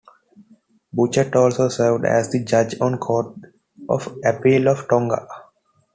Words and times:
Burchett 0.95 1.35
also 1.35 1.69
served 1.69 2.05
as 2.05 2.33
a 2.33 2.43
judge 2.43 2.73
on 2.81 2.93
the 2.93 2.97
Court 2.97 3.35
of 3.87 4.17
Appeal 4.25 4.67
of 4.67 4.87
Tonga. 4.89 5.27